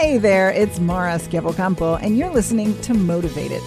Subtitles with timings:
[0.00, 3.60] Hey there, it's Mara Schiavocampo, and you're listening to Motivated.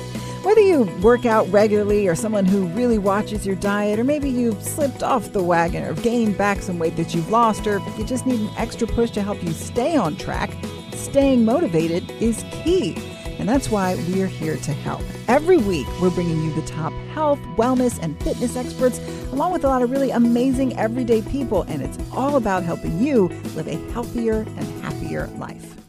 [0.44, 4.59] Whether you work out regularly or someone who really watches your diet, or maybe you've
[4.64, 8.25] slipped off the wagon or gained back some weight that you've lost, or you just
[8.25, 10.50] need an extra push to help you stay on track,
[10.93, 12.95] staying motivated is key.
[13.38, 15.04] And that's why we're here to help.
[15.27, 19.00] Every week, we're bringing you the top health, wellness, and fitness experts,
[19.31, 21.61] along with a lot of really amazing everyday people.
[21.68, 25.82] And it's all about helping you live a healthier and happier life.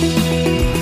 [0.00, 0.79] Música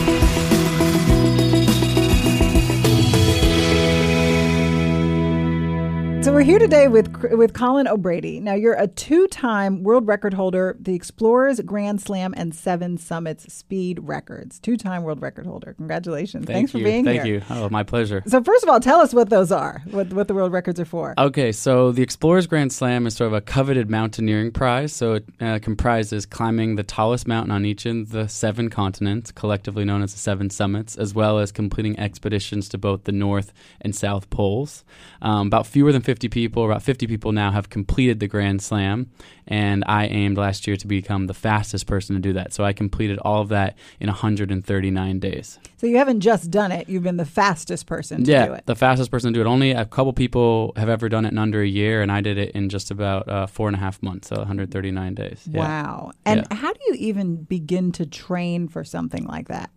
[6.29, 8.39] So we're here today with with Colin O'Brady.
[8.39, 14.01] Now you're a two-time world record holder, the Explorers Grand Slam and Seven Summits Speed
[14.03, 14.59] Records.
[14.59, 15.73] Two-time world record holder.
[15.73, 16.45] Congratulations!
[16.45, 16.81] Thank Thanks you.
[16.81, 17.41] for being Thank here.
[17.41, 17.65] Thank you.
[17.65, 18.23] Oh, my pleasure.
[18.27, 19.83] So first of all, tell us what those are.
[19.91, 21.15] What what the world records are for.
[21.17, 24.93] Okay, so the Explorers Grand Slam is sort of a coveted mountaineering prize.
[24.93, 29.87] So it uh, comprises climbing the tallest mountain on each of the seven continents, collectively
[29.87, 33.97] known as the Seven Summits, as well as completing expeditions to both the North and
[33.97, 34.85] South Poles.
[35.23, 39.11] Um, about fewer than 50 people, about 50 people now, have completed the Grand Slam,
[39.47, 42.53] and I aimed last year to become the fastest person to do that.
[42.53, 45.59] So I completed all of that in 139 days.
[45.77, 48.67] So you haven't just done it; you've been the fastest person to yeah, do it.
[48.67, 49.51] the fastest person to do it.
[49.51, 52.39] Only a couple people have ever done it in under a year, and I did
[52.39, 55.43] it in just about uh, four and a half months, so 139 days.
[55.49, 55.61] Yeah.
[55.61, 56.13] Wow.
[56.25, 56.57] And Yeah.
[56.57, 59.71] how do you even begin to train for something like that?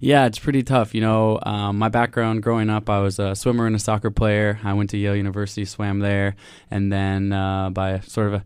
[0.00, 0.94] Yeah, it's pretty tough.
[0.94, 4.60] You know, um, my background growing up, I was a swimmer and a soccer player.
[4.64, 6.36] I went to Yale University, swam there,
[6.70, 8.44] and then uh, by sort of a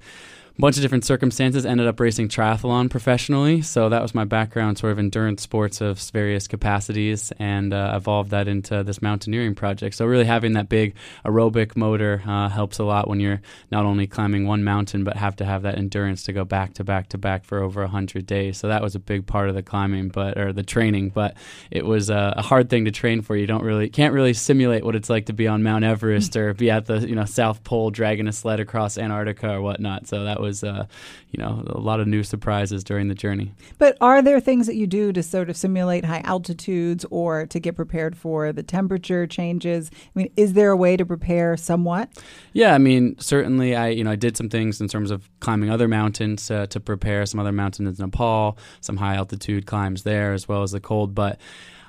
[0.58, 3.62] bunch of different circumstances, ended up racing triathlon professionally.
[3.62, 8.30] So that was my background, sort of endurance sports of various capacities, and uh, evolved
[8.30, 9.94] that into this mountaineering project.
[9.94, 14.08] So really having that big aerobic motor uh, helps a lot when you're not only
[14.08, 17.18] climbing one mountain, but have to have that endurance to go back to back to
[17.18, 18.58] back for over 100 days.
[18.58, 21.10] So that was a big part of the climbing, but or the training.
[21.10, 21.36] But
[21.70, 23.36] it was uh, a hard thing to train for.
[23.36, 26.52] You don't really can't really simulate what it's like to be on Mount Everest or
[26.52, 30.08] be at the you know South Pole dragging a sled across Antarctica or whatnot.
[30.08, 30.86] So that was uh,
[31.30, 33.52] you know a lot of new surprises during the journey.
[33.78, 37.60] But are there things that you do to sort of simulate high altitudes or to
[37.60, 39.90] get prepared for the temperature changes?
[39.94, 42.08] I mean, is there a way to prepare somewhat?
[42.52, 45.70] Yeah, I mean, certainly, I you know I did some things in terms of climbing
[45.70, 50.32] other mountains uh, to prepare some other mountains in Nepal, some high altitude climbs there,
[50.32, 51.14] as well as the cold.
[51.14, 51.38] But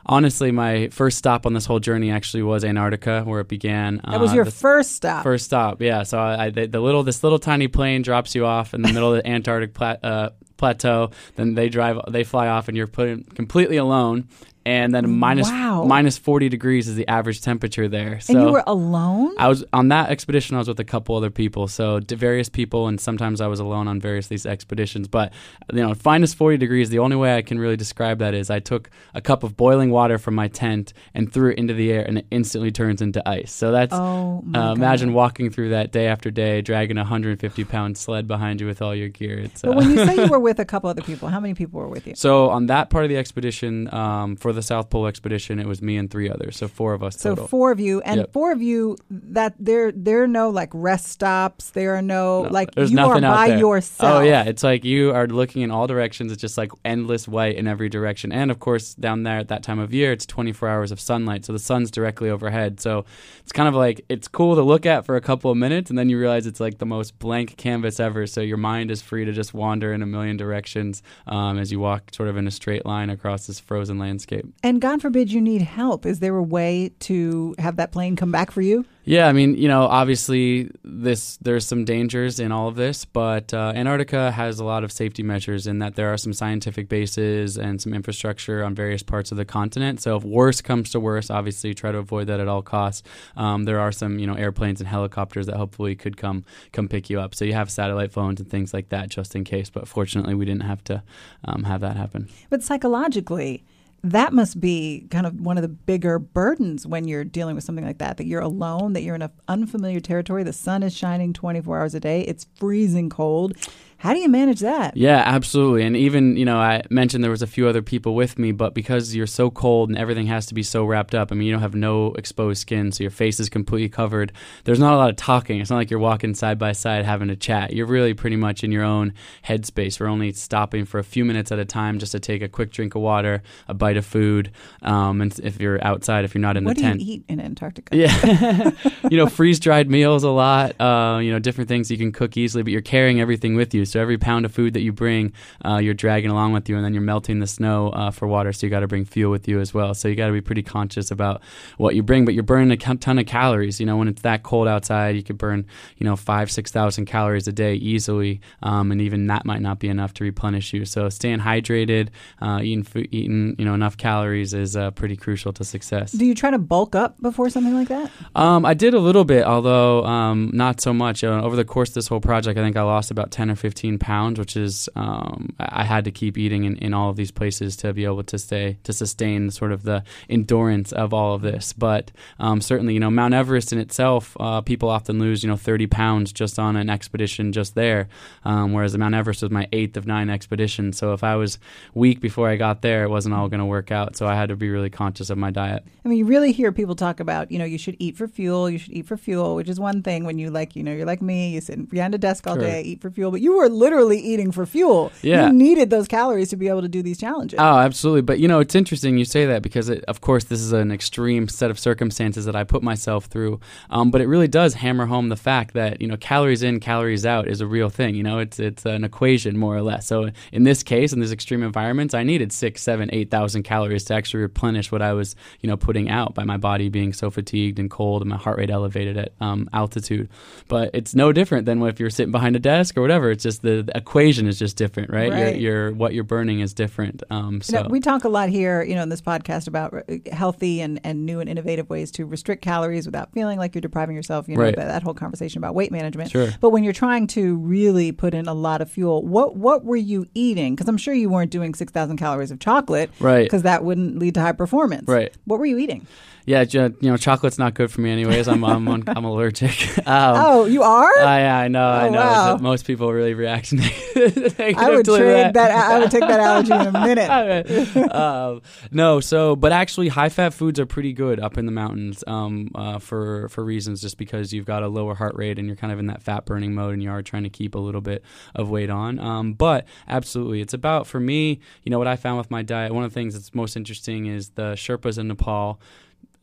[0.06, 4.02] honestly, my first stop on this whole journey actually was Antarctica, where it began.
[4.10, 5.24] That was Uh, your first stop.
[5.24, 6.04] First stop, yeah.
[6.04, 8.92] So I, I the, the little this little tiny plane drops you off in the
[8.94, 11.12] middle of the Antarctic uh, plateau.
[11.36, 14.28] Then they drive, they fly off, and you're put in completely alone.
[14.66, 15.86] And then minus Wow.
[15.86, 18.20] minus forty degrees is the average temperature there.
[18.20, 19.34] So and you were alone?
[19.38, 20.56] I was on that expedition.
[20.56, 23.88] I was with a couple other people, so various people, and sometimes I was alone
[23.88, 25.08] on various of these expeditions.
[25.08, 25.32] But
[25.74, 26.90] you know, minus forty degrees.
[26.90, 29.92] The only way I can really describe that is I took a cup of boiling
[29.92, 33.28] water from my tent and threw it into the air, and it instantly turns into
[33.28, 33.52] ice.
[33.52, 37.64] So that's Oh, my uh, imagine walking through that day after day, dragging a 150
[37.64, 39.40] pound sled behind you with all your gear.
[39.40, 41.54] It's, But uh, when you say you were with a couple other people, how many
[41.54, 42.14] people were with you?
[42.16, 45.82] so on that part of the expedition, um, for the South Pole expedition, it was
[45.82, 47.48] me and three others, so four of us So total.
[47.48, 48.32] four of you, and Yep.
[48.34, 48.98] four of you.
[49.10, 51.72] That there, there are no like rest stops.
[51.72, 53.58] There are no, No, like there's you are nothing out by there.
[53.60, 54.16] yourself.
[54.16, 56.32] Oh yeah, it's like you are looking in all directions.
[56.32, 58.32] It's just like endless white in every direction.
[58.32, 61.46] And of course, down there at that time of year, it's 24 hours of sunlight,
[61.46, 62.80] so the sun's directly overhead.
[62.80, 63.06] So
[63.42, 65.98] it's kind of like it's cool to look at for a couple of minutes, and
[66.00, 68.28] then you realize it's like the most blank canvas ever.
[68.28, 71.80] So your mind is free to just wander in a million directions um, as you
[71.80, 74.39] walk sort of in a straight line across this frozen landscape.
[74.64, 76.06] And God forbid you need help.
[76.06, 78.86] Is there a way to have that plane come back for you?
[79.10, 83.52] Yeah, I mean, you know, obviously this there's some dangers in all of this, but
[83.54, 87.58] uh, Antarctica has a lot of safety measures in that there are some scientific bases
[87.58, 90.00] and some infrastructure on various parts of the continent.
[90.00, 93.02] So if worse comes to worse, obviously try to avoid that at all costs.
[93.36, 97.10] Um, there are some, you know, airplanes and helicopters that hopefully could come come pick
[97.10, 97.34] you up.
[97.34, 99.72] So you have satellite phones and things like that just in case.
[99.72, 101.02] But fortunately, we didn't have to
[101.46, 102.30] um, have that happen.
[102.52, 103.64] But psychologically,
[104.04, 107.86] that must be kind of one of the bigger burdens when you're dealing with something
[107.86, 110.44] like that that you're alone, that you're in an unfamiliar territory.
[110.44, 113.56] The sun is shining 24 hours a day, it's freezing cold.
[114.00, 114.96] How do you manage that?
[114.96, 115.84] Yeah, absolutely.
[115.84, 118.74] And even, you know, I mentioned there was a few other people with me, but
[118.74, 121.52] because you're so cold and everything has to be so wrapped up, I mean, you
[121.52, 124.32] don't have no exposed skin, so your face is completely covered.
[124.64, 125.60] There's not a lot of talking.
[125.60, 127.74] It's not like you're walking side by side having a chat.
[127.74, 129.14] You're really pretty much in your own
[129.46, 130.00] headspace.
[130.00, 132.72] We're only stopping for a few minutes at a time just to take a quick
[132.72, 136.56] drink of water, a bite of food, um, and if you're outside, if you're not
[136.56, 137.02] in what the do tent.
[137.02, 137.98] you eat in Antarctica?
[137.98, 138.72] Yeah,
[139.12, 140.80] you know, freeze dried meals a lot.
[140.80, 143.89] Uh, you know, different things you can cook easily, but you're carrying everything with you.
[143.90, 145.34] So every pound of food that you bring,
[145.66, 148.54] uh, you're dragging along with you, and then you're melting the snow uh, for water.
[148.54, 149.94] So you got to bring fuel with you as well.
[149.94, 151.42] So you got to be pretty conscious about
[151.78, 153.80] what you bring, but you're burning a ton of calories.
[153.80, 155.66] You know, when it's that cold outside, you could burn
[155.98, 159.80] you know five six thousand calories a day easily, um, and even that might not
[159.80, 160.86] be enough to replenish you.
[160.86, 162.10] So staying hydrated,
[162.42, 166.12] uh, eating food, eating you know enough calories is uh, pretty crucial to success.
[166.12, 168.12] Do you try to bulk up before something like that?
[168.36, 171.24] Um, I did a little bit, although um, not so much.
[171.24, 173.56] Uh, over the course of this whole project, I think I lost about 10 or
[173.80, 177.32] 15 pounds, which is um, I had to keep eating in, in all of these
[177.32, 181.42] places to be able to stay to sustain sort of the endurance of all of
[181.42, 181.72] this.
[181.72, 182.12] But
[182.42, 185.88] um, certainly, you know, Mount Everest in itself, uh, people often lose you know 30
[185.88, 188.10] pounds just on an expedition just there,
[188.44, 190.98] um, whereas Mount Everest was my eighth of nine expeditions.
[190.98, 191.58] So if I was
[191.94, 194.18] weak before I got there, it wasn't all going to work out.
[194.18, 195.86] So I had to be really conscious of my diet.
[196.04, 198.70] I mean, you really hear people talk about, you know, you should eat for fuel,
[198.70, 201.06] you should eat for fuel, which is one thing when you like, you know, you're
[201.06, 202.64] like me, you sit behind a desk all sure.
[202.64, 205.12] day, eat for fuel, but you were literally eating for fuel.
[205.22, 205.48] Yeah.
[205.48, 207.60] You needed those calories to be able to do these challenges.
[207.60, 208.22] Oh, absolutely.
[208.22, 210.92] But, you know, it's interesting you say that because, it, of course, this is an
[210.92, 213.60] extreme set of circumstances that I put myself through.
[213.90, 217.26] Um, but it really does hammer home the fact that, you know, calories in, calories
[217.26, 218.16] out is a real thing.
[218.16, 220.08] You know, it's, it's an equation more or less.
[220.08, 224.04] So in this case, in these extreme environments, I needed six, seven, eight thousand calories
[224.06, 227.30] to actually replenish what I was, you know, putting out by my body being so
[227.30, 230.30] fatigued and cold and my heart rate elevated at um, altitude.
[230.68, 233.32] But it's no different than if you're sitting behind a desk or whatever.
[233.32, 235.32] It's just the, the equation is just different, right?
[235.32, 235.60] right.
[235.60, 237.24] You're, what you're burning is different.
[237.30, 239.94] Um, so you know, we talk a lot here, you know, in this podcast about
[240.32, 244.16] healthy and, and new and innovative ways to restrict calories without feeling like you're depriving
[244.16, 244.48] yourself.
[244.48, 244.76] You know, right.
[244.76, 246.32] that, that, whole conversation about weight management.
[246.32, 246.50] Sure.
[246.60, 249.96] But when you're trying to really put in a lot of fuel, what what were
[249.96, 250.76] you eating?
[250.76, 253.44] Because I'm sure you weren't doing six thousand calories of chocolate, right?
[253.44, 255.36] Because that wouldn't lead to high performance, right?
[255.46, 256.08] What were you eating?
[256.50, 258.48] Yeah, you know, chocolate's not good for me, anyways.
[258.48, 259.70] I'm I'm, I'm allergic.
[260.10, 261.20] Um, oh, you are?
[261.20, 261.88] I, I know.
[261.88, 262.20] Oh, I know.
[262.20, 262.58] Wow.
[262.58, 264.76] Most people really react negatively.
[264.76, 265.54] I would trade that.
[265.54, 265.72] that.
[265.72, 266.92] I would take that allergy in a
[267.96, 268.16] minute.
[268.16, 268.62] um,
[268.92, 272.70] no, so but actually, high fat foods are pretty good up in the mountains um,
[272.76, 275.94] uh, for for reasons just because you've got a lower heart rate and you're kind
[275.94, 278.24] of in that fat burning mode and you are trying to keep a little bit
[278.56, 279.20] of weight on.
[279.20, 281.60] Um, but absolutely, it's about for me.
[281.84, 282.94] You know what I found with my diet.
[282.94, 285.80] One of the things that's most interesting is the Sherpas in Nepal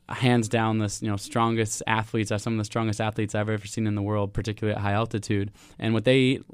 [0.09, 3.67] hands down the you know strongest athletes are some of the strongest athletes I've ever
[3.67, 5.51] seen in the world, particularly at high altitude.
[5.79, 6.45] And what they eat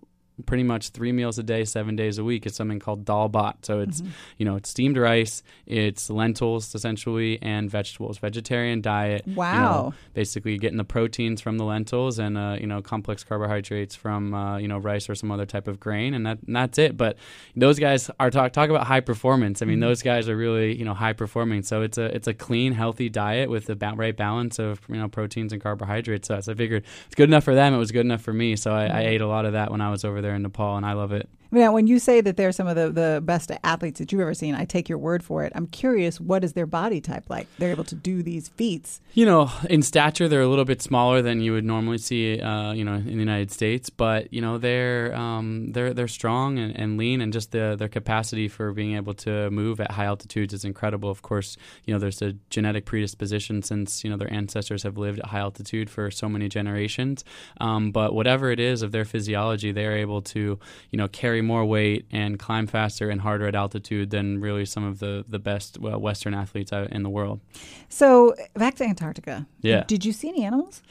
[0.43, 2.47] pretty much three meals a day, seven days a week.
[2.47, 3.57] It's something called dal bhat.
[3.63, 4.11] So it's mm-hmm.
[4.39, 8.19] you know it's steamed rice, it's lentils essentially, and vegetables.
[8.19, 9.27] Vegetarian diet.
[9.27, 9.55] Wow.
[9.55, 13.95] You know, basically getting the proteins from the lentils and uh, you know complex carbohydrates
[13.95, 16.79] from uh, you know rice or some other type of grain, and that and that's
[16.79, 16.97] it.
[16.97, 17.17] But
[17.57, 19.63] those guys are talk talk about high performance.
[19.63, 19.83] I mean, mm-hmm.
[19.83, 21.63] those guys are really you know high performing.
[21.63, 24.97] So it's a it's a clean, healthy diet with the ba- right balance of you
[24.97, 26.29] know proteins and carbohydrates.
[26.29, 27.75] So, so I figured it's good enough for them.
[27.75, 28.57] It was good enough for me.
[28.57, 28.97] So I, mm-hmm.
[28.97, 30.93] I ate a lot of that when I was over there in Nepal, and I
[30.93, 31.29] love it.
[31.53, 34.33] Now, when you say that they're some of the, the best athletes that you've ever
[34.33, 35.53] seen, I take your word for it.
[35.55, 37.47] I'm curious, what is their body type like?
[37.59, 39.03] They're able to do these feats.
[39.13, 42.73] You know, in stature, they're a little bit smaller than you would normally see, uh,
[42.73, 43.91] you know, in the United States.
[43.91, 47.89] But you know, they're um, they're they're strong and, and lean, and just the, their
[47.89, 51.11] capacity for being able to move at high altitudes is incredible.
[51.11, 55.19] Of course, you know, there's a genetic predisposition since you know their ancestors have lived
[55.19, 57.25] at high altitude for so many generations.
[57.61, 60.59] Um, but whatever it is of their physiology, they're able to,
[60.91, 64.85] you know, carry more weight and climb faster and harder at altitude than really some
[64.85, 67.41] of the the best Western athletes uh, in the world.
[67.89, 69.47] So back to Antarctica.
[69.61, 69.85] Yeah.
[69.87, 70.83] Did you see any animals?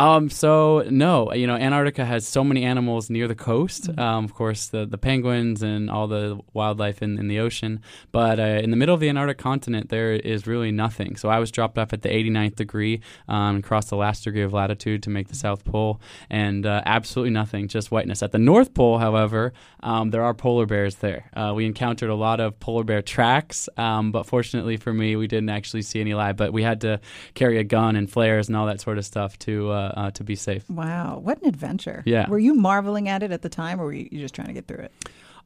[0.00, 3.84] Um, so no, you know, Antarctica has so many animals near the coast.
[3.84, 4.00] Mm-hmm.
[4.00, 7.80] Um, of course, the, the penguins and all the wildlife in, in the ocean.
[8.12, 11.16] But uh, in the middle of the Antarctic continent, there is really nothing.
[11.16, 14.42] So I was dropped off at the 89th degree um, and crossed the last degree
[14.42, 16.00] of latitude to make the South Pole,
[16.30, 18.22] and uh, absolutely nothing, just whiteness.
[18.22, 21.30] At the North Pole, however, um, there are polar bears there.
[21.34, 25.26] Uh, we encountered a lot of polar bear tracks, um, but fortunately for me, we
[25.26, 26.36] didn't actually see any live.
[26.36, 27.00] But we had to
[27.34, 30.24] carry a gun and flares and all that sort of stuff to uh, uh, to
[30.24, 30.68] be safe.
[30.68, 32.02] Wow, what an adventure!
[32.06, 34.54] Yeah, were you marveling at it at the time, or were you just trying to
[34.54, 34.92] get through it?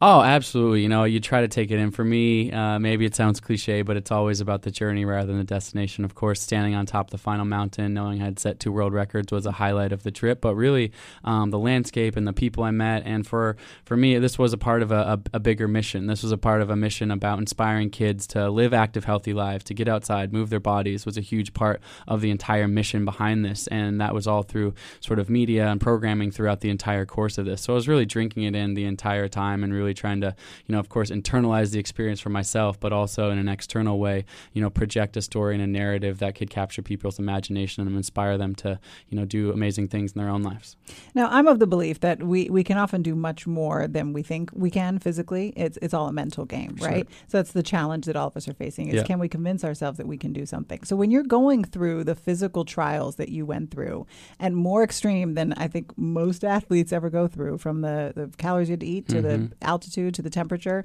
[0.04, 0.82] Oh, absolutely.
[0.82, 1.92] You know, you try to take it in.
[1.92, 5.38] For me, uh, maybe it sounds cliche, but it's always about the journey rather than
[5.38, 6.04] the destination.
[6.04, 8.92] Of course, standing on top of the final mountain, knowing I had set two world
[8.92, 10.40] records was a highlight of the trip.
[10.40, 10.90] But really,
[11.22, 14.58] um, the landscape and the people I met, and for for me, this was a
[14.58, 16.08] part of a, a, a, bigger mission.
[16.08, 19.62] This was a part of a mission about inspiring kids to live active, healthy lives,
[19.66, 21.06] to get outside, move their bodies.
[21.06, 24.74] Was a huge part of the entire mission behind this, and that was all through
[24.98, 27.62] sort of media and programming throughout the entire course of this.
[27.62, 30.34] So I was really drinking it in the entire time and really really trying to,
[30.66, 34.24] you know, of course, internalize the experience for myself, but also in an external way,
[34.52, 38.38] you know, project a story and a narrative that could capture people's imagination and inspire
[38.38, 40.76] them to, you know, do amazing things in their own lives.
[41.14, 44.22] Now, I'm of the belief that we, we can often do much more than we
[44.22, 45.52] think we can physically.
[45.56, 46.88] It's it's all a mental game, Sure.
[46.88, 47.08] right?
[47.28, 49.02] So that's the challenge that all of us are facing is Yeah.
[49.04, 50.80] can we convince ourselves that we can do something?
[50.84, 54.06] So when you're going through the physical trials that you went through
[54.38, 58.68] and more extreme than I think most athletes ever go through from the, the calories
[58.68, 59.52] you had to eat to the Mhm.
[59.82, 60.84] Altitude to the temperature,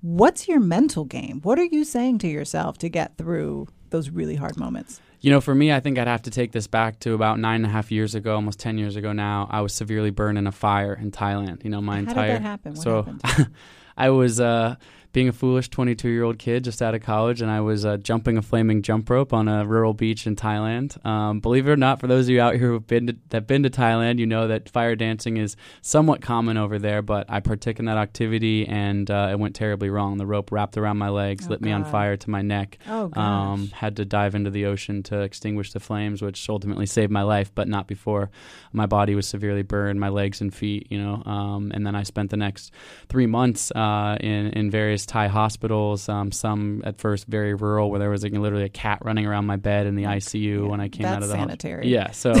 [0.00, 1.40] what's your mental game?
[1.42, 5.00] What are you saying to yourself to get through those really hard moments?
[5.20, 7.56] You know, for me, I think I'd have to take this back to about nine
[7.56, 9.46] and a half years ago, almost 10 years ago now.
[9.50, 11.62] I was severely burned in a fire in Thailand.
[11.62, 12.32] You know, my How did entire.
[12.32, 12.74] that happen?
[12.74, 13.14] What so?
[13.96, 14.74] I was uh,
[15.12, 17.98] being a foolish 22 year old kid just out of college, and I was uh,
[17.98, 21.04] jumping a flaming jump rope on a rural beach in Thailand.
[21.04, 23.46] Um, believe it or not, for those of you out here who've been to, that
[23.46, 27.02] been to Thailand, you know that fire dancing is somewhat common over there.
[27.02, 30.16] But I partook in that activity, and uh, it went terribly wrong.
[30.16, 32.78] The rope wrapped around my legs, Oh, lit me on fire to my neck.
[32.88, 33.22] oh, gosh.
[33.22, 37.22] Um, had to dive into the ocean to extinguish the flames, which ultimately saved my
[37.22, 38.30] life, but not before
[38.72, 41.22] my body was severely burned, my legs and feet, you know.
[41.26, 42.72] Um, and then I spent the next
[43.08, 46.08] three months uh, in in various Thai hospitals.
[46.08, 49.46] Um, some at first very rural, where there was like, literally a cat running around
[49.46, 51.80] my bed in the ICU when I came out of the hospital.
[51.84, 52.34] Yeah, so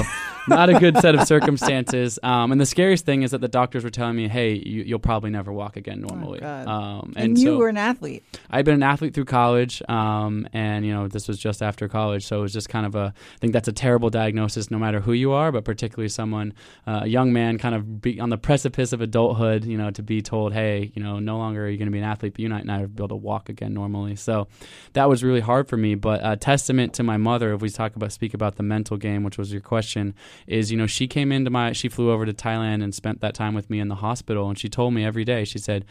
[0.48, 2.18] not a good set of circumstances.
[2.32, 4.98] Um, and the scariest thing is that the doctors were telling me, "Hey, you, you'll
[5.00, 6.66] probably never walk again normally." Oh, God.
[6.68, 8.22] um, and, you so, were an athlete.
[8.48, 12.24] I'd been an athlete through college, um, and you know this was just after college,
[12.24, 13.12] so it was just kind of a.
[13.16, 16.54] I think that's a terrible diagnosis, no matter who you are, but particularly someone,
[16.86, 19.64] uh, a young man, kind of be on the precipice of adulthood.
[19.64, 21.98] You know, to be told, hey, you know, no longer are you going to be
[21.98, 24.16] an athlete, but you might not be able to walk again normally.
[24.16, 24.46] So
[24.92, 25.94] that was really hard for me.
[25.94, 29.24] But a testament to my mother, if we talk about speak about the mental game,
[29.24, 30.14] which was your question,
[30.46, 33.34] is you know she came into my, she flew over to Thailand and spent that
[33.34, 35.84] time with me in the hospital, and she told me every day, she said.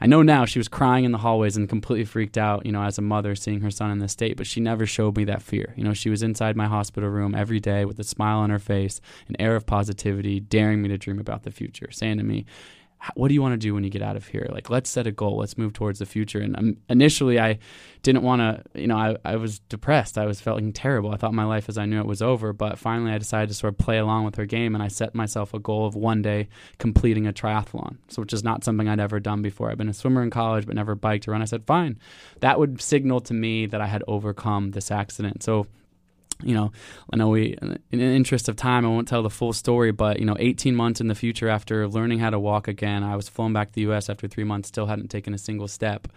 [0.00, 2.82] I know now she was crying in the hallways and completely freaked out, you know,
[2.82, 5.40] as a mother seeing her son in this state, but she never showed me that
[5.40, 5.72] fear.
[5.76, 8.58] You know, she was inside my hospital room every day with a smile on her
[8.58, 12.38] face, an air of positivity, daring me to dream about the future, saying to me,
[12.38, 12.44] "H-
[13.14, 14.46] what do you want to do when you get out of here?
[14.50, 15.36] Like, let's set a goal.
[15.38, 16.40] Let's move towards the future.
[16.40, 17.58] And um, initially, I
[18.02, 20.16] didn't want to, you know, I, I was depressed.
[20.16, 21.12] I was feeling terrible.
[21.12, 22.52] I thought my life as I knew it was over.
[22.52, 25.14] But finally, I decided to sort of play along with her game, and I set
[25.14, 29.00] myself a goal of one day completing a triathlon, so which is not something I'd
[29.00, 29.70] ever done before.
[29.70, 31.42] I've been a swimmer in college, but never biked or run.
[31.42, 31.98] I said, fine,
[32.40, 35.42] that would signal to me that I had overcome this accident.
[35.42, 35.66] So
[36.44, 36.72] you know,
[37.12, 37.56] I know we,
[37.90, 40.74] in the interest of time, I won't tell the full story, but, you know, 18
[40.76, 43.74] months in the future after learning how to walk again, I was flown back to
[43.74, 44.10] the U.S.
[44.10, 46.08] after three months, still hadn't taken a single step.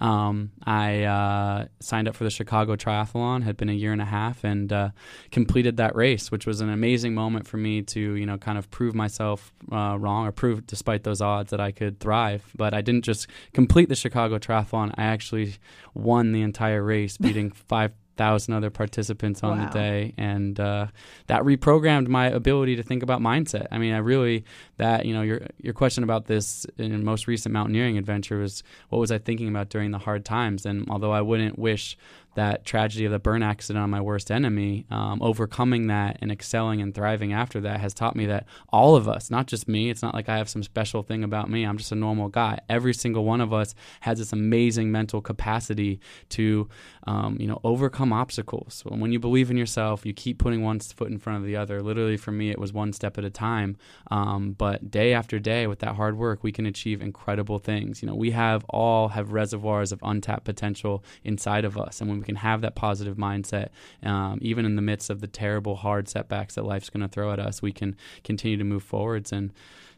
[0.00, 4.06] Um, I uh, signed up for the Chicago Triathlon, had been a year and a
[4.06, 4.90] half, and uh,
[5.30, 8.70] completed that race, which was an amazing moment for me to, you know, kind of
[8.70, 12.44] prove myself uh, wrong or prove, despite those odds, that I could thrive.
[12.56, 15.54] But I didn't just complete the Chicago Triathlon, I actually
[15.94, 19.64] won the entire race, beating five thousand other participants on Wow.
[19.66, 20.86] the day, and uh,
[21.26, 23.66] that reprogrammed my ability to think about mindset.
[23.70, 24.44] I mean, I really
[24.76, 28.98] that you know your your question about this in most recent mountaineering adventure was what
[28.98, 31.96] was I thinking about during the hard times, and although I wouldn't wish
[32.34, 36.80] that tragedy of the burn accident on my worst enemy, um, overcoming that and excelling
[36.80, 40.02] and thriving after that has taught me that all of us, not just me, it's
[40.02, 41.64] not like I have some special thing about me.
[41.64, 42.58] I'm just a normal guy.
[42.68, 46.00] Every single one of us has this amazing mental capacity
[46.30, 46.68] to,
[47.06, 48.82] um, you know, overcome obstacles.
[48.86, 51.82] When you believe in yourself, you keep putting one foot in front of the other.
[51.82, 53.76] Literally, for me, it was one step at a time.
[54.10, 58.02] Um, but day after day, with that hard work, we can achieve incredible things.
[58.02, 62.23] You know, we have all have reservoirs of untapped potential inside of us, and when
[62.24, 63.68] we can have that positive mindset,
[64.02, 67.30] um, even in the midst of the terrible, hard setbacks that life's going to throw
[67.32, 69.52] at us, we can continue to move forwards and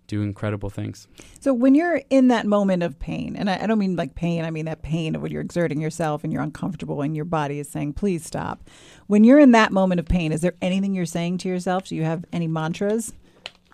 [0.09, 1.07] do incredible things.
[1.41, 4.45] So when you're in that moment of pain, and I, I don't mean like pain,
[4.45, 7.61] I mean that pain of when you're exerting yourself and you're uncomfortable and your body
[7.61, 8.69] is saying, please stop.
[9.07, 11.87] When you're in that moment of pain, is there anything you're saying to yourself?
[11.87, 13.13] Do you have any mantras?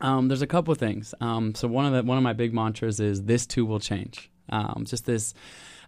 [0.03, 1.15] Um, there's a couple of things.
[1.21, 4.31] Um, so one of the one of my big mantras is this too will change.
[4.49, 5.33] Um, just this,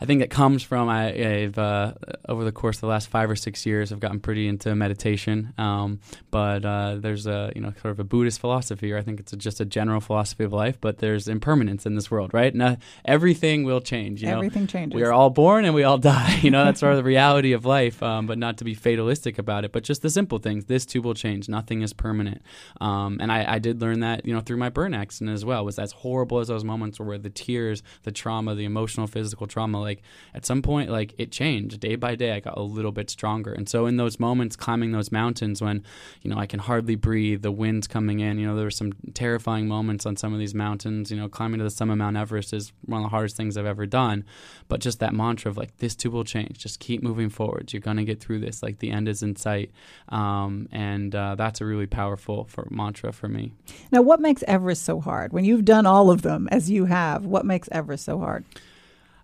[0.01, 1.09] I think it comes from I,
[1.43, 1.95] I've uh,
[2.29, 5.53] over the course of the last five or six years, I've gotten pretty into meditation.
[5.59, 9.21] Um, but uh, there's a you know sort of a Buddhist philosophy, or I think
[9.21, 10.79] it's a, just a general philosophy of life.
[10.81, 12.55] But there's impermanence in this world, right?
[12.55, 14.23] Now everything will change.
[14.23, 14.97] You know, Everything changes.
[14.97, 16.39] we are all born and we all die.
[16.43, 18.03] You know, that's sort of the reality of life.
[18.03, 20.65] Um, but not to be fatalistic about it, but just the simple things.
[20.67, 21.49] This too will change.
[21.49, 22.43] Nothing is permanent.
[22.81, 25.65] Um, and I, I did learn that, you know, through my burn accident as well.
[25.65, 29.84] Was as horrible as those moments were, the tears, the trauma, the emotional, physical trauma
[29.85, 30.03] like
[30.35, 32.33] at some point, like it changed day by day.
[32.33, 33.53] I got a little bit stronger.
[33.53, 35.85] And so in those moments, climbing those mountains when,
[36.23, 38.93] you know, I can hardly breathe, the wind's coming in, you know, there were some
[39.15, 41.11] terrifying moments on some of these mountains.
[41.11, 43.57] You know, climbing to the summit of Mount Everest is one of the hardest things
[43.57, 44.25] I've ever done.
[44.69, 46.59] But just that mantra of like, this too will change.
[46.59, 47.73] Just keep moving forward.
[47.73, 48.63] You're going to get through this.
[48.63, 49.71] Like the end is in sight.
[50.09, 53.53] Um, and uh, that's a really powerful for mantra for me.
[53.93, 55.33] Now, what makes Everest so hard?
[55.33, 58.45] When you've done all of them as you have, what makes Everest so hard?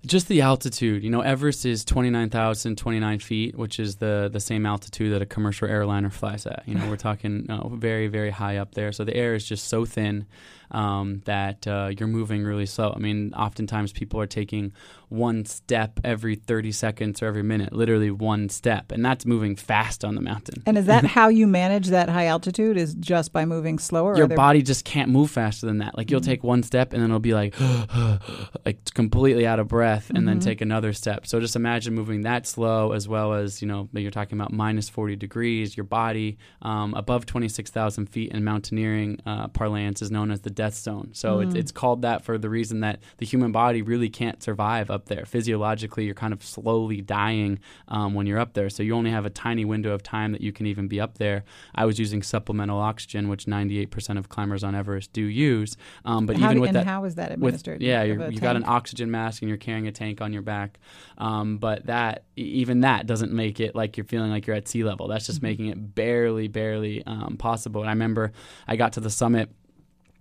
[0.07, 1.05] Just the altitude.
[1.05, 5.69] You know, Everest is 29,029 feet, which is the, the same altitude that a commercial
[5.69, 6.63] airliner flies at.
[6.67, 8.93] You know, we're talking uh, very, very high up there.
[8.93, 10.27] So the air is just so thin
[10.71, 12.95] um, that uh, you're moving really slow.
[12.97, 14.73] I mean, oftentimes people are taking
[15.11, 20.05] one step every 30 seconds or every minute, literally one step, and that's moving fast
[20.05, 20.63] on the mountain.
[20.67, 22.77] And is that how you manage that high altitude?
[22.77, 24.17] Is just by moving slower?
[24.17, 25.97] Your body just can't move faster than that.
[25.97, 26.31] Like you'll mm-hmm.
[26.31, 27.55] take one step and then it'll be like,
[28.65, 30.27] like completely out of breath, and mm-hmm.
[30.27, 31.27] then take another step.
[31.27, 34.89] So just imagine moving that slow, as well as you know you're talking about minus
[34.89, 35.77] 40 degrees.
[35.77, 40.75] Your body um, above 26,000 feet in mountaineering uh, parlance is known as the death
[40.75, 41.11] zone.
[41.13, 41.47] So mm.
[41.47, 45.00] it's it's called that for the reason that the human body really can't survive up
[45.01, 45.25] up there.
[45.25, 48.69] Physiologically, you're kind of slowly dying um, when you're up there.
[48.69, 51.17] So you only have a tiny window of time that you can even be up
[51.17, 51.45] there.
[51.75, 55.77] I was using supplemental oxygen, which 98% of climbers on Everest do use.
[56.05, 57.79] Um, but how even do, with and that, how is that administered?
[57.79, 60.43] With, yeah, you have got an oxygen mask and you're carrying a tank on your
[60.43, 60.79] back.
[61.17, 64.85] Um, but that even that doesn't make it like you're feeling like you're at sea
[64.85, 65.09] level.
[65.09, 65.47] That's just mm-hmm.
[65.47, 67.81] making it barely, barely um, possible.
[67.81, 68.33] And I remember
[68.69, 69.51] I got to the summit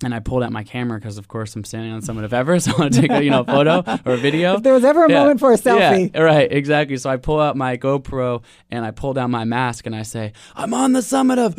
[0.04, 2.34] and I pulled out my camera because, of course, I'm standing on the summit of
[2.34, 2.68] Everest.
[2.70, 4.56] I want to take a you know photo or a video.
[4.56, 5.20] If there was ever a yeah.
[5.20, 6.98] moment for a selfie, yeah, right, exactly.
[6.98, 10.34] So I pull out my GoPro and I pull down my mask and I say,
[10.56, 11.56] "I'm on the summit of."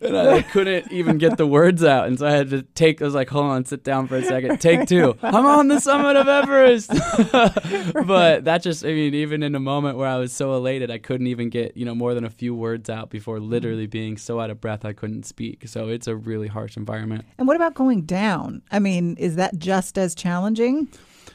[0.00, 3.00] And I, I, couldn't even get the words out, and so I had to take.
[3.02, 4.60] I was like, "Hold on, sit down for a second.
[4.60, 5.16] Take two.
[5.22, 6.90] I'm on the summit of Everest."
[8.06, 10.98] but that just, I mean, even in a moment where I was so elated, I
[10.98, 13.90] couldn't even get you know more than a few words out before literally mm.
[13.90, 15.68] being so out of breath I couldn't speak.
[15.68, 17.24] So it's a really harsh environment.
[17.38, 18.62] And what about going down?
[18.70, 20.88] I mean, is that just as challenging?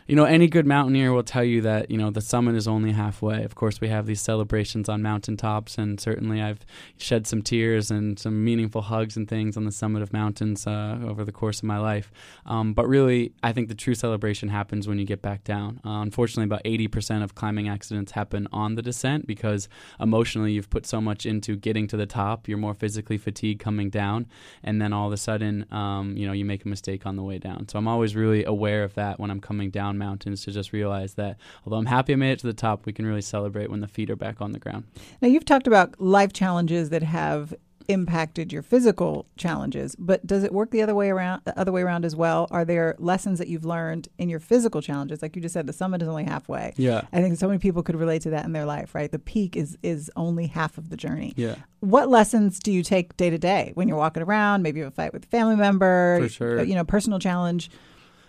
[0.08, 2.92] You know, any good mountaineer will tell you that, you know, the summit is only
[2.92, 3.44] halfway.
[3.44, 6.60] Of course, we have these celebrations on mountaintops, and certainly I've
[6.98, 11.00] shed some tears and some meaningful hugs and things on the summit of mountains uh,
[11.04, 12.12] over the course of my life.
[12.46, 15.80] Um, but really, I think the true celebration happens when you get back down.
[15.84, 19.68] Uh, unfortunately, about 80% of climbing accidents happen on the descent because
[20.00, 23.90] emotionally you've put so much into getting to the top, you're more physically fatigued coming
[23.90, 24.28] down,
[24.62, 27.24] and then all of a sudden, um, you know, you make a mistake on the
[27.24, 27.68] way down.
[27.70, 31.16] So I'm always really aware of that when I'm coming down mountains to just realize
[31.16, 33.82] that although I'm happy I made it to the top, we can really celebrate when
[33.82, 34.86] the feet are back on the ground.
[35.22, 37.54] Now, you've talked about life challenges that have
[37.88, 41.84] impacted your physical challenges but does it work the other way around the other way
[41.84, 42.48] around as well?
[42.50, 45.22] Are there lessons that you've learned in your physical challenges?
[45.22, 46.74] Like you just said the summit is only halfway.
[46.78, 47.04] Yeah.
[47.14, 49.12] I think so many people could relate to that in their life right?
[49.12, 51.34] The peak is is only half of the journey.
[51.36, 51.58] Yeah.
[51.82, 54.94] What lessons do you take day to day when you're walking around maybe you have
[54.94, 56.64] a fight with a family member For sure.
[56.64, 57.70] you know personal challenge